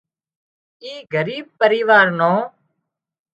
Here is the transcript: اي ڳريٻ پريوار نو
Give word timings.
اي 0.83 0.91
ڳريٻ 1.13 1.45
پريوار 1.59 2.07
نو 2.19 2.31